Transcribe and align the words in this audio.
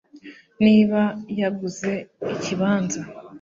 niba 0.65 1.01
yaguze 1.39 1.91
ikibanza 2.33 3.01